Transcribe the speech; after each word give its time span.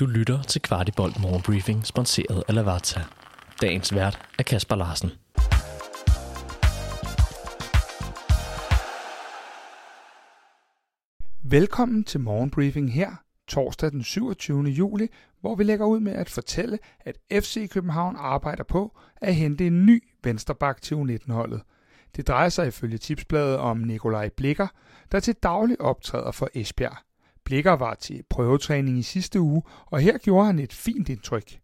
Du 0.00 0.06
lytter 0.06 0.42
til 0.42 0.62
Kvartibolt 0.62 1.20
Morgenbriefing, 1.20 1.86
sponsoreret 1.86 2.42
af 2.48 2.54
Lavazza. 2.54 3.00
Dagens 3.60 3.94
vært 3.94 4.28
er 4.38 4.42
Kasper 4.42 4.76
Larsen. 4.76 5.10
Velkommen 11.42 12.04
til 12.04 12.20
Morgenbriefing 12.20 12.92
her, 12.92 13.10
torsdag 13.48 13.90
den 13.90 14.04
27. 14.04 14.62
juli, 14.62 15.08
hvor 15.40 15.54
vi 15.54 15.64
lægger 15.64 15.86
ud 15.86 16.00
med 16.00 16.12
at 16.12 16.30
fortælle, 16.30 16.78
at 17.00 17.16
FC 17.32 17.70
København 17.70 18.16
arbejder 18.18 18.64
på 18.64 18.98
at 19.20 19.34
hente 19.34 19.66
en 19.66 19.86
ny 19.86 20.02
vensterbak 20.24 20.82
til 20.82 20.94
U19-holdet. 20.94 21.62
Det 22.16 22.28
drejer 22.28 22.48
sig 22.48 22.66
ifølge 22.66 22.98
tipsbladet 22.98 23.56
om 23.58 23.78
Nikolaj 23.78 24.28
Blikker, 24.28 24.66
der 25.12 25.20
til 25.20 25.34
daglig 25.34 25.80
optræder 25.80 26.30
for 26.30 26.48
Esbjerg. 26.54 26.96
Blikker 27.46 27.72
var 27.72 27.94
til 27.94 28.22
prøvetræning 28.30 28.98
i 28.98 29.02
sidste 29.02 29.40
uge, 29.40 29.62
og 29.86 30.00
her 30.00 30.18
gjorde 30.18 30.46
han 30.46 30.58
et 30.58 30.72
fint 30.72 31.08
indtryk. 31.08 31.58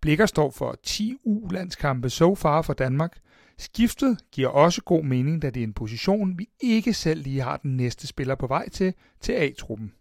Blikker 0.00 0.26
står 0.26 0.50
for 0.50 0.78
10 0.82 1.16
U-landskampe 1.24 2.08
so 2.08 2.34
far 2.34 2.62
for 2.62 2.72
Danmark. 2.72 3.18
Skiftet 3.58 4.18
giver 4.32 4.48
også 4.48 4.82
god 4.82 5.04
mening, 5.04 5.42
da 5.42 5.50
det 5.50 5.60
er 5.60 5.64
en 5.64 5.72
position, 5.72 6.38
vi 6.38 6.48
ikke 6.60 6.94
selv 6.94 7.22
lige 7.22 7.40
har 7.40 7.56
den 7.56 7.76
næste 7.76 8.06
spiller 8.06 8.34
på 8.34 8.46
vej 8.46 8.68
til, 8.68 8.94
til 9.20 9.32
A-truppen. 9.32 9.92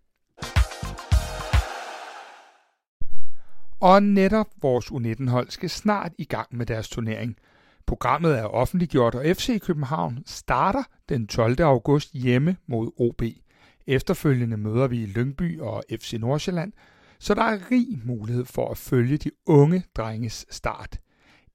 Og 3.79 4.03
netop 4.03 4.47
vores 4.61 4.85
U19-hold 4.85 5.49
skal 5.49 5.69
snart 5.69 6.11
i 6.17 6.25
gang 6.25 6.47
med 6.57 6.65
deres 6.65 6.89
turnering. 6.89 7.35
Programmet 7.85 8.39
er 8.39 8.45
offentliggjort, 8.45 9.15
og 9.15 9.23
FC 9.25 9.61
København 9.61 10.19
starter 10.25 10.83
den 11.09 11.27
12. 11.27 11.61
august 11.61 12.13
hjemme 12.13 12.57
mod 12.67 12.91
OB. 12.97 13.21
Efterfølgende 13.87 14.57
møder 14.57 14.87
vi 14.87 15.05
Lyngby 15.05 15.59
og 15.59 15.83
FC 15.91 16.13
Nordsjælland, 16.19 16.73
så 17.19 17.33
der 17.33 17.43
er 17.43 17.71
rig 17.71 18.01
mulighed 18.03 18.45
for 18.45 18.71
at 18.71 18.77
følge 18.77 19.17
de 19.17 19.31
unge 19.45 19.83
drenges 19.95 20.45
start. 20.49 20.99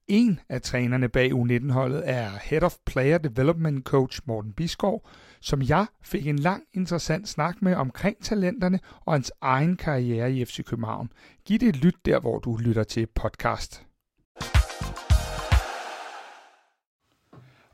En 0.09 0.41
af 0.49 0.63
trænerne 0.63 1.09
bag 1.09 1.33
U19-holdet 1.33 2.03
er 2.05 2.31
Head 2.43 2.63
of 2.63 2.77
Player 2.87 3.19
Development 3.19 3.85
Coach 3.85 4.21
Morten 4.25 4.53
Biskov, 4.53 5.09
som 5.41 5.63
jeg 5.63 5.87
fik 6.03 6.27
en 6.27 6.39
lang 6.39 6.63
interessant 6.73 7.29
snak 7.29 7.63
med 7.63 7.75
omkring 7.75 8.23
talenterne 8.23 8.81
og 9.05 9.13
hans 9.13 9.33
egen 9.41 9.77
karriere 9.77 10.33
i 10.33 10.45
FC 10.45 10.65
København. 10.65 11.13
Giv 11.45 11.59
det 11.59 11.69
et 11.69 11.77
lyt 11.77 11.97
der, 12.05 12.21
hvor 12.21 12.39
du 12.39 12.57
lytter 12.57 12.85
til 12.85 13.07
podcast. 13.07 13.85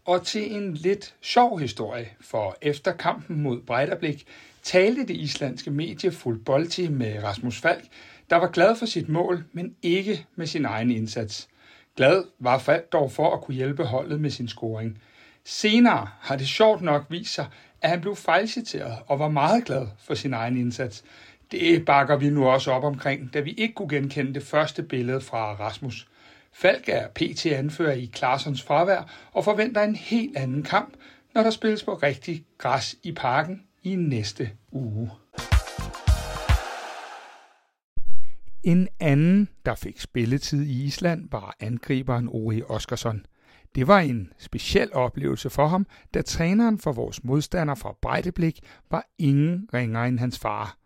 Og 0.04 0.26
til 0.26 0.54
en 0.54 0.74
lidt 0.74 1.14
sjov 1.22 1.58
historie, 1.58 2.08
for 2.20 2.56
efter 2.62 2.92
kampen 2.92 3.42
mod 3.42 3.62
Breidablik 3.62 4.26
talte 4.64 5.06
det 5.06 5.16
islandske 5.16 5.70
medie 5.70 6.12
Fulbolti 6.12 6.88
med 6.88 7.24
Rasmus 7.24 7.60
Falk, 7.60 7.84
der 8.30 8.36
var 8.36 8.48
glad 8.48 8.76
for 8.76 8.86
sit 8.86 9.08
mål, 9.08 9.44
men 9.52 9.74
ikke 9.82 10.26
med 10.36 10.46
sin 10.46 10.64
egen 10.64 10.90
indsats. 10.90 11.48
Glad 11.96 12.24
var 12.38 12.58
Falk 12.58 12.92
dog 12.92 13.12
for 13.12 13.34
at 13.34 13.40
kunne 13.40 13.54
hjælpe 13.54 13.84
holdet 13.84 14.20
med 14.20 14.30
sin 14.30 14.48
scoring. 14.48 14.98
Senere 15.44 16.08
har 16.20 16.36
det 16.36 16.46
sjovt 16.46 16.82
nok 16.82 17.06
vist 17.10 17.34
sig, 17.34 17.46
at 17.82 17.90
han 17.90 18.00
blev 18.00 18.16
fejlciteret 18.16 18.98
og 19.06 19.18
var 19.18 19.28
meget 19.28 19.64
glad 19.64 19.86
for 19.98 20.14
sin 20.14 20.34
egen 20.34 20.56
indsats. 20.56 21.04
Det 21.50 21.84
bakker 21.84 22.16
vi 22.16 22.30
nu 22.30 22.46
også 22.46 22.70
op 22.70 22.84
omkring, 22.84 23.34
da 23.34 23.40
vi 23.40 23.50
ikke 23.50 23.74
kunne 23.74 23.88
genkende 23.88 24.34
det 24.34 24.42
første 24.42 24.82
billede 24.82 25.20
fra 25.20 25.54
Rasmus. 25.54 26.08
Falk 26.52 26.88
er 26.88 27.08
PT 27.08 27.46
anfører 27.46 27.92
i 27.92 28.10
Klarsons 28.12 28.62
fravær 28.62 29.30
og 29.32 29.44
forventer 29.44 29.82
en 29.82 29.96
helt 29.96 30.36
anden 30.36 30.62
kamp, 30.62 30.94
når 31.34 31.42
der 31.42 31.50
spilles 31.50 31.82
på 31.82 31.94
rigtig 31.94 32.44
græs 32.58 32.96
i 33.02 33.12
parken 33.12 33.62
i 33.84 33.96
næste 33.96 34.50
uge. 34.72 35.10
En 38.62 38.88
anden, 39.00 39.48
der 39.66 39.74
fik 39.74 40.00
spilletid 40.00 40.62
i 40.62 40.84
Island, 40.84 41.28
var 41.30 41.56
angriberen 41.60 42.28
Ori 42.28 42.62
Oskarsson. 42.62 43.26
Det 43.74 43.86
var 43.86 44.00
en 44.00 44.32
speciel 44.38 44.94
oplevelse 44.94 45.50
for 45.50 45.66
ham, 45.66 45.86
da 46.14 46.22
træneren 46.22 46.78
for 46.78 46.92
vores 46.92 47.24
modstander 47.24 47.74
fra 47.74 47.94
Brejdeblik 48.02 48.60
var 48.90 49.06
ingen 49.18 49.68
ringere 49.74 50.08
end 50.08 50.18
hans 50.18 50.38
far. 50.38 50.78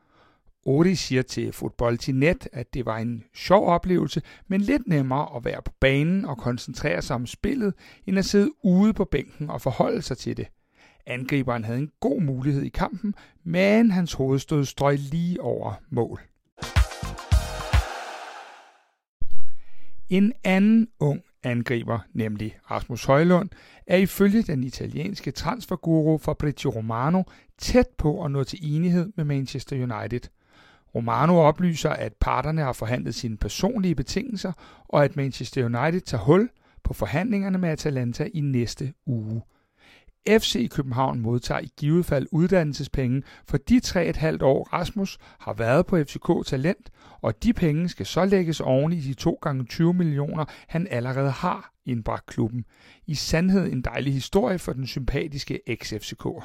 Ori 0.64 0.94
siger 0.94 1.22
til 1.22 2.14
Net, 2.14 2.48
at 2.52 2.74
det 2.74 2.86
var 2.86 2.98
en 2.98 3.24
sjov 3.34 3.68
oplevelse, 3.68 4.22
men 4.48 4.60
lidt 4.60 4.86
nemmere 4.86 5.36
at 5.36 5.44
være 5.44 5.62
på 5.64 5.72
banen 5.80 6.24
og 6.24 6.38
koncentrere 6.38 7.02
sig 7.02 7.16
om 7.16 7.26
spillet, 7.26 7.74
end 8.06 8.18
at 8.18 8.24
sidde 8.24 8.50
ude 8.64 8.92
på 8.92 9.04
bænken 9.04 9.50
og 9.50 9.60
forholde 9.60 10.02
sig 10.02 10.18
til 10.18 10.36
det. 10.36 10.46
Angriberen 11.08 11.64
havde 11.64 11.78
en 11.78 11.90
god 12.00 12.22
mulighed 12.22 12.62
i 12.62 12.68
kampen, 12.68 13.14
men 13.44 13.90
hans 13.90 14.12
hovedstød 14.12 14.64
strøg 14.64 14.98
lige 14.98 15.40
over 15.40 15.74
mål. 15.90 16.20
En 20.10 20.32
anden 20.44 20.88
ung 21.00 21.22
angriber, 21.42 21.98
nemlig 22.12 22.58
Rasmus 22.70 23.04
Højlund, 23.04 23.50
er 23.86 23.96
ifølge 23.96 24.42
den 24.42 24.64
italienske 24.64 25.30
transferguru 25.30 26.18
Fabrizio 26.18 26.70
Romano 26.70 27.22
tæt 27.58 27.88
på 27.98 28.24
at 28.24 28.30
nå 28.30 28.44
til 28.44 28.58
enighed 28.74 29.12
med 29.16 29.24
Manchester 29.24 29.76
United. 29.76 30.20
Romano 30.94 31.36
oplyser, 31.36 31.90
at 31.90 32.12
parterne 32.20 32.62
har 32.62 32.72
forhandlet 32.72 33.14
sine 33.14 33.36
personlige 33.36 33.94
betingelser, 33.94 34.52
og 34.88 35.04
at 35.04 35.16
Manchester 35.16 35.64
United 35.64 36.00
tager 36.00 36.24
hul 36.24 36.50
på 36.84 36.94
forhandlingerne 36.94 37.58
med 37.58 37.68
Atalanta 37.68 38.28
i 38.34 38.40
næste 38.40 38.92
uge. 39.06 39.42
FC 40.28 40.70
København 40.70 41.20
modtager 41.20 41.60
i 41.60 41.70
givet 41.76 42.06
fald 42.06 42.26
uddannelsespenge 42.32 43.22
for 43.48 43.56
de 43.56 43.80
3,5 43.84 44.44
år 44.44 44.68
Rasmus 44.72 45.18
har 45.40 45.52
været 45.52 45.86
på 45.86 45.96
FCK 45.96 46.46
Talent, 46.46 46.90
og 47.20 47.42
de 47.42 47.52
penge 47.52 47.88
skal 47.88 48.06
så 48.06 48.24
lægges 48.24 48.60
oven 48.60 48.92
i 48.92 49.00
de 49.00 49.14
2 49.14 49.38
gange 49.42 49.64
20 49.64 49.94
millioner, 49.94 50.44
han 50.68 50.86
allerede 50.90 51.30
har 51.30 51.72
indbragt 51.86 52.26
klubben. 52.26 52.64
I 53.06 53.14
sandhed 53.14 53.72
en 53.72 53.82
dejlig 53.82 54.12
historie 54.12 54.58
for 54.58 54.72
den 54.72 54.86
sympatiske 54.86 55.60
ex-FCK'er. 55.70 56.44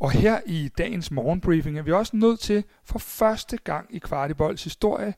Og 0.00 0.10
her 0.10 0.40
i 0.46 0.70
dagens 0.78 1.10
morgenbriefing 1.10 1.78
er 1.78 1.82
vi 1.82 1.92
også 1.92 2.16
nødt 2.16 2.40
til 2.40 2.64
for 2.84 2.98
første 2.98 3.56
gang 3.56 3.94
i 3.94 3.98
Kvartibolds 3.98 4.64
historie 4.64 5.14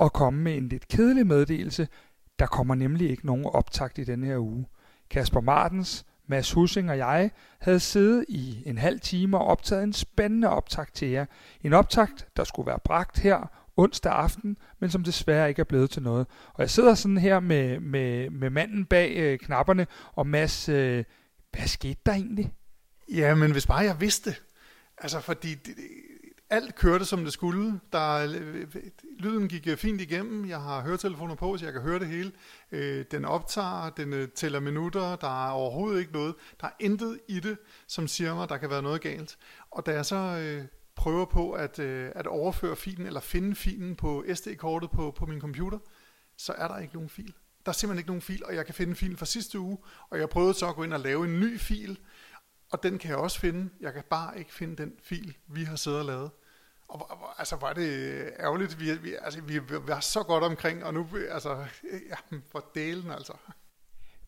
at 0.00 0.12
komme 0.12 0.42
med 0.42 0.56
en 0.56 0.68
lidt 0.68 0.88
kedelig 0.88 1.26
meddelelse. 1.26 1.88
Der 2.40 2.46
kommer 2.46 2.74
nemlig 2.74 3.10
ikke 3.10 3.26
nogen 3.26 3.44
optakt 3.44 3.98
i 3.98 4.04
denne 4.04 4.26
her 4.26 4.38
uge. 4.38 4.66
Kasper 5.10 5.40
Martens, 5.40 6.06
Mads 6.26 6.52
Hussing 6.52 6.90
og 6.90 6.98
jeg 6.98 7.30
havde 7.60 7.80
siddet 7.80 8.24
i 8.28 8.62
en 8.66 8.78
halv 8.78 9.00
time 9.00 9.38
og 9.38 9.46
optaget 9.46 9.82
en 9.82 9.92
spændende 9.92 10.48
optakt 10.48 10.94
til 10.94 11.08
jer. 11.08 11.26
En 11.62 11.72
optakt, 11.72 12.28
der 12.36 12.44
skulle 12.44 12.66
være 12.66 12.78
bragt 12.84 13.18
her 13.18 13.50
onsdag 13.76 14.12
aften, 14.12 14.56
men 14.78 14.90
som 14.90 15.04
desværre 15.04 15.48
ikke 15.48 15.60
er 15.60 15.64
blevet 15.64 15.90
til 15.90 16.02
noget. 16.02 16.26
Og 16.54 16.60
jeg 16.60 16.70
sidder 16.70 16.94
sådan 16.94 17.18
her 17.18 17.40
med, 17.40 17.80
med, 17.80 18.30
med 18.30 18.50
manden 18.50 18.84
bag 18.84 19.16
øh, 19.16 19.38
knapperne, 19.38 19.86
og 20.12 20.26
Mads, 20.26 20.68
øh, 20.68 21.04
hvad 21.52 21.66
skete 21.66 22.00
der 22.06 22.12
egentlig? 22.12 22.52
Ja, 23.14 23.34
men 23.34 23.52
hvis 23.52 23.66
bare 23.66 23.84
jeg 23.84 24.00
vidste. 24.00 24.34
Altså, 24.98 25.20
fordi 25.20 25.54
det, 25.54 25.74
alt 26.50 26.74
kørte, 26.74 27.04
som 27.04 27.24
det 27.24 27.32
skulle. 27.32 27.80
Der, 27.92 28.16
øh, 28.16 28.66
lyden 29.18 29.48
gik 29.48 29.66
øh, 29.66 29.76
fint 29.76 30.00
igennem. 30.00 30.48
Jeg 30.48 30.60
har 30.60 30.82
høretelefoner 30.82 31.34
på, 31.34 31.56
så 31.56 31.64
jeg 31.64 31.72
kan 31.72 31.82
høre 31.82 31.98
det 31.98 32.08
hele. 32.08 32.32
Øh, 32.72 33.04
den 33.10 33.24
optager, 33.24 33.90
den 33.90 34.12
øh, 34.12 34.28
tæller 34.28 34.60
minutter. 34.60 35.16
Der 35.16 35.46
er 35.46 35.50
overhovedet 35.50 36.00
ikke 36.00 36.12
noget. 36.12 36.34
Der 36.60 36.66
er 36.66 36.72
intet 36.80 37.20
i 37.28 37.40
det, 37.40 37.58
som 37.86 38.08
siger 38.08 38.34
mig, 38.34 38.48
der 38.48 38.56
kan 38.56 38.70
være 38.70 38.82
noget 38.82 39.00
galt. 39.00 39.38
Og 39.70 39.86
da 39.86 39.92
jeg 39.92 40.06
så 40.06 40.16
øh, 40.16 40.64
prøver 40.94 41.24
på 41.24 41.52
at, 41.52 41.78
øh, 41.78 42.10
at 42.14 42.26
overføre 42.26 42.76
filen, 42.76 43.06
eller 43.06 43.20
finde 43.20 43.54
filen 43.54 43.96
på 43.96 44.24
SD-kortet 44.34 44.90
på, 44.90 45.14
på 45.16 45.26
min 45.26 45.40
computer, 45.40 45.78
så 46.36 46.52
er 46.52 46.68
der 46.68 46.78
ikke 46.78 46.94
nogen 46.94 47.08
fil. 47.08 47.34
Der 47.64 47.70
er 47.70 47.72
simpelthen 47.72 47.98
ikke 47.98 48.10
nogen 48.10 48.22
fil, 48.22 48.44
og 48.44 48.54
jeg 48.54 48.66
kan 48.66 48.74
finde 48.74 48.94
filen 48.94 49.16
fra 49.16 49.26
sidste 49.26 49.58
uge, 49.58 49.78
og 50.10 50.18
jeg 50.18 50.28
prøvede 50.28 50.54
så 50.54 50.68
at 50.68 50.74
gå 50.74 50.82
ind 50.82 50.92
og 50.92 51.00
lave 51.00 51.24
en 51.24 51.40
ny 51.40 51.60
fil, 51.60 51.98
og 52.72 52.82
den 52.82 52.98
kan 52.98 53.10
jeg 53.10 53.18
også 53.18 53.40
finde. 53.40 53.70
Jeg 53.80 53.92
kan 53.92 54.02
bare 54.10 54.38
ikke 54.38 54.52
finde 54.52 54.76
den 54.76 54.92
fil, 55.02 55.36
vi 55.46 55.64
har 55.64 55.76
siddet 55.76 56.00
og 56.00 56.06
lavet. 56.06 56.30
Og, 56.90 57.10
og 57.10 57.38
altså, 57.38 57.56
var 57.56 57.72
det 57.72 57.88
øh, 57.88 58.26
ærgerligt. 58.40 58.80
Vi, 58.80 58.92
vi, 58.92 59.14
altså, 59.22 59.40
vi, 59.40 59.58
vi 59.58 59.74
var 59.86 60.00
så 60.00 60.22
godt 60.22 60.44
omkring, 60.44 60.84
og 60.84 60.94
nu, 60.94 61.06
altså, 61.30 61.56
ja, 62.10 62.36
for 62.52 62.64
delen 62.74 63.10
altså. 63.10 63.32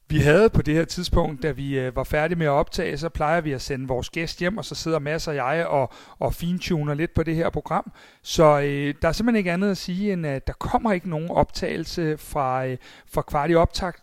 Vi 0.08 0.18
havde 0.18 0.50
på 0.50 0.62
det 0.62 0.74
her 0.74 0.84
tidspunkt, 0.84 1.42
da 1.42 1.50
vi 1.50 1.78
øh, 1.78 1.96
var 1.96 2.04
færdige 2.04 2.38
med 2.38 2.46
at 2.46 2.50
optage, 2.50 2.98
så 2.98 3.08
plejer 3.08 3.40
vi 3.40 3.52
at 3.52 3.62
sende 3.62 3.88
vores 3.88 4.10
gæst 4.10 4.38
hjem, 4.38 4.58
og 4.58 4.64
så 4.64 4.74
sidder 4.74 4.98
Mads 4.98 5.28
og 5.28 5.34
jeg 5.34 5.66
og, 5.66 5.92
og 6.18 6.34
fintuner 6.34 6.94
lidt 6.94 7.14
på 7.14 7.22
det 7.22 7.34
her 7.34 7.50
program. 7.50 7.92
Så 8.22 8.60
øh, 8.60 8.94
der 9.02 9.08
er 9.08 9.12
simpelthen 9.12 9.36
ikke 9.36 9.52
andet 9.52 9.70
at 9.70 9.76
sige, 9.76 10.12
end 10.12 10.26
at 10.26 10.46
der 10.46 10.52
kommer 10.52 10.92
ikke 10.92 11.10
nogen 11.10 11.30
optagelse 11.30 12.18
fra, 12.18 12.66
øh, 12.66 12.76
fra 13.06 13.22
kvart 13.22 13.50
i 13.50 13.54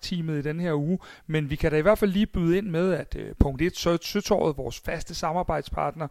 teamet 0.02 0.40
i 0.40 0.42
den 0.42 0.60
her 0.60 0.74
uge. 0.74 1.00
Men 1.28 1.50
vi 1.50 1.56
kan 1.56 1.72
da 1.72 1.78
i 1.78 1.82
hvert 1.82 1.98
fald 1.98 2.12
lige 2.12 2.28
byde 2.28 2.58
ind 2.58 2.68
med, 2.68 2.94
at 2.94 3.16
øh, 3.16 3.36
punkt 3.40 3.62
1, 3.62 3.78
Søtåret, 4.04 4.58
vores 4.58 4.80
faste 4.80 5.16
samarbejdspartner, 5.16 6.08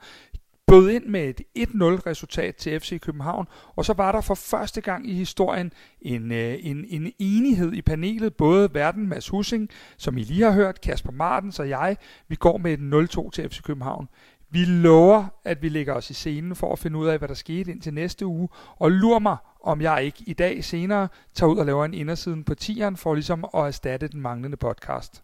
bød 0.68 0.90
ind 0.90 1.04
med 1.04 1.28
et 1.28 1.40
1-0 1.58 1.82
resultat 1.82 2.56
til 2.56 2.80
FC 2.80 3.00
København, 3.00 3.46
og 3.76 3.84
så 3.84 3.92
var 3.92 4.12
der 4.12 4.20
for 4.20 4.34
første 4.34 4.80
gang 4.80 5.10
i 5.10 5.14
historien 5.14 5.72
en, 6.02 6.32
øh, 6.32 6.56
en, 6.60 6.84
en 6.88 7.12
enighed 7.18 7.72
i 7.72 7.82
panelet, 7.82 8.34
både 8.34 8.74
Verden 8.74 9.08
Mads 9.08 9.28
Hussing, 9.28 9.68
som 9.96 10.18
I 10.18 10.22
lige 10.22 10.44
har 10.44 10.52
hørt, 10.52 10.80
Kasper 10.80 11.12
Martens 11.12 11.58
og 11.60 11.68
jeg, 11.68 11.96
vi 12.28 12.34
går 12.34 12.58
med 12.58 12.72
et 12.72 13.08
0-2 13.16 13.30
til 13.30 13.48
FC 13.48 13.62
København. 13.62 14.08
Vi 14.50 14.64
lover, 14.64 15.26
at 15.44 15.62
vi 15.62 15.68
lægger 15.68 15.94
os 15.94 16.10
i 16.10 16.14
scenen 16.14 16.56
for 16.56 16.72
at 16.72 16.78
finde 16.78 16.98
ud 16.98 17.06
af, 17.06 17.18
hvad 17.18 17.28
der 17.28 17.34
skete 17.34 17.70
indtil 17.70 17.94
næste 17.94 18.26
uge, 18.26 18.48
og 18.76 18.90
lur 18.90 19.18
mig, 19.18 19.36
om 19.62 19.80
jeg 19.80 20.04
ikke 20.04 20.24
i 20.26 20.32
dag 20.32 20.64
senere 20.64 21.08
tager 21.34 21.52
ud 21.52 21.58
og 21.58 21.66
laver 21.66 21.84
en 21.84 21.94
indersiden 21.94 22.44
på 22.44 22.54
tieren 22.54 22.96
for 22.96 23.14
ligesom 23.14 23.44
at 23.54 23.60
erstatte 23.66 24.08
den 24.08 24.20
manglende 24.20 24.56
podcast. 24.56 25.22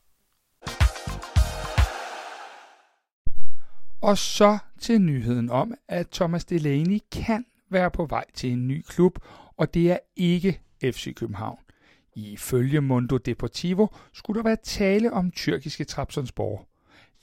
Og 4.05 4.19
så 4.19 4.59
til 4.81 5.01
nyheden 5.01 5.51
om, 5.51 5.75
at 5.89 6.09
Thomas 6.09 6.45
Delaney 6.45 6.99
kan 7.13 7.45
være 7.71 7.91
på 7.91 8.07
vej 8.07 8.25
til 8.35 8.53
en 8.53 8.69
ny 8.69 8.83
klub, 8.89 9.19
og 9.57 9.75
det 9.75 9.91
er 9.91 9.99
ikke 10.17 10.61
FC 10.83 11.15
København. 11.15 11.59
Ifølge 12.17 12.81
Mundo 12.81 13.17
Deportivo 13.17 13.87
skulle 14.13 14.39
der 14.39 14.45
være 14.45 14.57
tale 14.63 15.13
om 15.13 15.31
tyrkiske 15.31 15.85
Trabzonspor. 15.85 16.69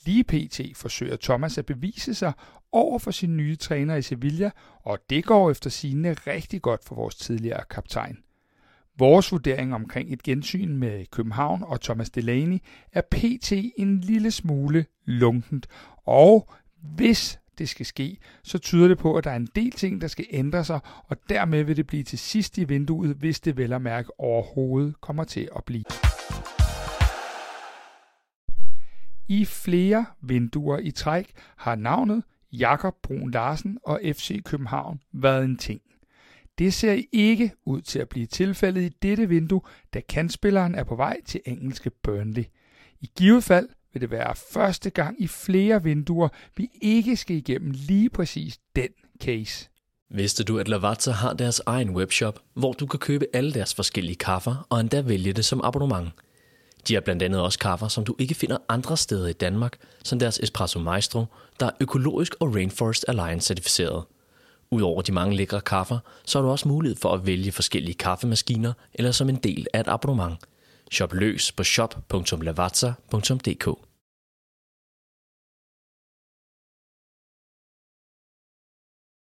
Lige 0.05 0.23
pt. 0.23 0.61
forsøger 0.75 1.17
Thomas 1.21 1.57
at 1.57 1.65
bevise 1.65 2.13
sig 2.13 2.33
over 2.71 2.99
for 2.99 3.11
sin 3.11 3.37
nye 3.37 3.55
træner 3.55 3.95
i 3.95 4.01
Sevilla, 4.01 4.51
og 4.83 4.99
det 5.09 5.25
går 5.25 5.51
efter 5.51 5.69
sigende 5.69 6.13
rigtig 6.13 6.61
godt 6.61 6.85
for 6.85 6.95
vores 6.95 7.15
tidligere 7.15 7.63
kaptajn. 7.69 8.17
Vores 8.97 9.31
vurdering 9.31 9.73
omkring 9.73 10.13
et 10.13 10.23
gensyn 10.23 10.77
med 10.77 11.05
København 11.05 11.63
og 11.63 11.81
Thomas 11.81 12.09
Delaney 12.09 12.57
er 12.91 13.01
pt. 13.01 13.51
en 13.51 13.99
lille 13.99 14.31
smule 14.31 14.85
lunkent, 15.05 15.67
og 16.05 16.49
hvis 16.81 17.39
det 17.57 17.69
skal 17.69 17.85
ske, 17.85 18.17
så 18.43 18.57
tyder 18.57 18.87
det 18.87 18.97
på, 18.97 19.15
at 19.15 19.23
der 19.23 19.31
er 19.31 19.35
en 19.35 19.49
del 19.55 19.71
ting, 19.71 20.01
der 20.01 20.07
skal 20.07 20.25
ændre 20.31 20.63
sig, 20.63 20.79
og 21.07 21.17
dermed 21.29 21.63
vil 21.63 21.77
det 21.77 21.87
blive 21.87 22.03
til 22.03 22.19
sidst 22.19 22.57
i 22.57 22.63
vinduet, 22.63 23.15
hvis 23.15 23.39
det 23.39 23.57
vel 23.57 23.73
at 23.73 23.81
mærke 23.81 24.19
overhovedet 24.19 25.01
kommer 25.01 25.23
til 25.23 25.49
at 25.55 25.63
blive. 25.63 25.83
I 29.27 29.45
flere 29.45 30.05
vinduer 30.21 30.77
i 30.77 30.91
træk 30.91 31.31
har 31.57 31.75
navnet 31.75 32.23
Jakob 32.51 32.95
Brun 33.03 33.31
Larsen 33.31 33.77
og 33.83 34.01
FC 34.03 34.43
København 34.43 34.99
været 35.13 35.45
en 35.45 35.57
ting. 35.57 35.81
Det 36.57 36.73
ser 36.73 37.01
ikke 37.11 37.51
ud 37.65 37.81
til 37.81 37.99
at 37.99 38.09
blive 38.09 38.25
tilfældet 38.25 38.81
i 38.81 38.89
dette 39.01 39.29
vindue, 39.29 39.61
da 39.93 40.01
kandspilleren 40.09 40.75
er 40.75 40.83
på 40.83 40.95
vej 40.95 41.17
til 41.25 41.41
engelske 41.45 41.89
Burnley. 42.03 42.43
I 43.01 43.09
givet 43.17 43.43
fald 43.43 43.69
vil 43.93 44.01
det 44.01 44.11
være 44.11 44.35
første 44.35 44.89
gang 44.89 45.21
i 45.21 45.27
flere 45.27 45.83
vinduer, 45.83 46.29
vi 46.57 46.69
ikke 46.81 47.17
skal 47.17 47.35
igennem 47.35 47.71
lige 47.71 48.09
præcis 48.09 48.59
den 48.75 48.89
case. 49.23 49.69
Vidste 50.13 50.43
du, 50.43 50.59
at 50.59 50.67
Lavazza 50.67 51.11
har 51.11 51.33
deres 51.33 51.61
egen 51.65 51.89
webshop, 51.89 52.39
hvor 52.53 52.73
du 52.73 52.85
kan 52.85 52.99
købe 52.99 53.25
alle 53.33 53.53
deres 53.53 53.73
forskellige 53.73 54.15
kaffer 54.15 54.67
og 54.69 54.79
endda 54.79 55.01
vælge 55.01 55.33
det 55.33 55.45
som 55.45 55.61
abonnement? 55.63 56.09
De 56.87 56.93
har 56.93 57.01
blandt 57.01 57.23
andet 57.23 57.41
også 57.41 57.59
kaffer, 57.59 57.87
som 57.87 58.03
du 58.03 58.15
ikke 58.19 58.35
finder 58.35 58.57
andre 58.69 58.97
steder 58.97 59.27
i 59.27 59.33
Danmark, 59.33 59.77
som 60.03 60.19
deres 60.19 60.39
Espresso 60.39 60.79
Maestro, 60.79 61.25
der 61.59 61.65
er 61.65 61.71
økologisk 61.79 62.35
og 62.39 62.55
Rainforest 62.55 63.05
Alliance 63.07 63.47
certificeret. 63.47 64.03
Udover 64.71 65.01
de 65.01 65.11
mange 65.11 65.35
lækre 65.35 65.61
kaffer, 65.61 65.99
så 66.25 66.39
har 66.39 66.45
du 66.45 66.51
også 66.51 66.67
mulighed 66.67 66.95
for 66.95 67.13
at 67.13 67.25
vælge 67.25 67.51
forskellige 67.51 67.95
kaffemaskiner 67.95 68.73
eller 68.93 69.11
som 69.11 69.29
en 69.29 69.35
del 69.35 69.67
af 69.73 69.79
et 69.79 69.87
abonnement. 69.87 70.37
Shop 70.91 71.13
løs 71.15 71.51
på 71.55 71.63
shop.lavazza.dk 71.63 73.90